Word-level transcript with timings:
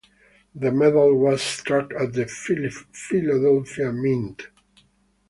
The 0.55 0.71
medal 0.71 1.15
was 1.15 1.43
struck 1.43 1.93
at 1.93 2.13
the 2.13 2.25
Philadelphia 2.25 3.93
Mint. 3.93 4.47